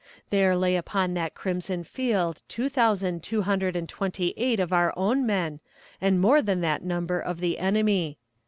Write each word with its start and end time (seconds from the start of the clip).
There 0.31 0.55
lay 0.55 0.77
upon 0.77 1.13
that 1.13 1.35
crimson 1.35 1.83
field 1.83 2.41
two 2.47 2.69
thousand 2.69 3.21
two 3.21 3.43
hundred 3.43 3.75
and 3.75 3.87
twenty 3.87 4.33
eight 4.35 4.59
of 4.59 4.73
our 4.73 4.91
own 4.97 5.27
men, 5.27 5.59
and 6.01 6.19
more 6.19 6.41
than 6.41 6.61
that 6.61 6.83
number 6.83 7.19
of 7.19 7.39
the 7.39 7.59
enemy. 7.59 8.17